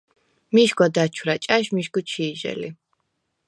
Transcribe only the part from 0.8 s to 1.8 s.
დაჩვრა̈ ჭა̈შ